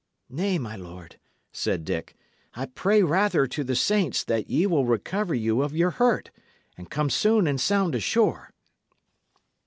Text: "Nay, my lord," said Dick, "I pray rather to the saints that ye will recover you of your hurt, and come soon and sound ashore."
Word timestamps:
"Nay, 0.31 0.57
my 0.57 0.75
lord," 0.75 1.19
said 1.53 1.85
Dick, 1.85 2.15
"I 2.55 2.65
pray 2.65 3.03
rather 3.03 3.45
to 3.45 3.63
the 3.63 3.75
saints 3.75 4.23
that 4.23 4.49
ye 4.49 4.65
will 4.65 4.83
recover 4.83 5.35
you 5.35 5.61
of 5.61 5.75
your 5.75 5.91
hurt, 5.91 6.31
and 6.75 6.89
come 6.89 7.11
soon 7.11 7.45
and 7.45 7.61
sound 7.61 7.93
ashore." 7.93 8.49